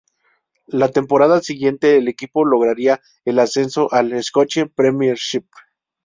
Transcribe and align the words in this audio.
La 0.65 0.89
temporada 0.89 1.41
siguiente 1.41 1.95
el 1.97 2.07
equipo 2.07 2.43
lograría 2.43 3.01
el 3.23 3.37
ascenso 3.37 3.93
a 3.93 4.01
la 4.01 4.19
Scottish 4.23 4.67
Premiership. 4.73 5.45